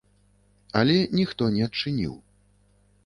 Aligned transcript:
Але 0.79 0.95
ніхто 1.19 1.43
не 1.59 1.63
адчыніў. 1.67 2.13